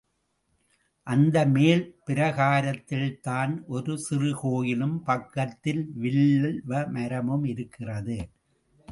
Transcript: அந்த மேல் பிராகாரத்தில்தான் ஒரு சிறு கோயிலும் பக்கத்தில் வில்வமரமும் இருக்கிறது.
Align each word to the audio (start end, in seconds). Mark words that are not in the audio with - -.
அந்த 1.07 1.45
மேல் 1.45 1.83
பிராகாரத்தில்தான் 2.07 3.53
ஒரு 3.67 3.97
சிறு 3.97 4.35
கோயிலும் 4.35 5.03
பக்கத்தில் 5.03 5.91
வில்வமரமும் 6.01 7.45
இருக்கிறது. 7.45 8.17